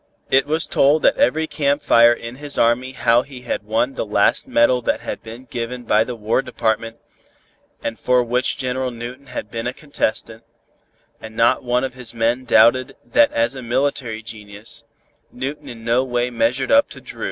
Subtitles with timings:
[0.31, 4.03] It was told at every camp fire in his army how he had won the
[4.03, 6.97] last medal that had been given by the War Department
[7.83, 10.43] and for which General Newton had been a contestant,
[11.21, 14.83] and not one of his men doubted that as a military genius,
[15.31, 17.19] Newton in no way measured up to Dru.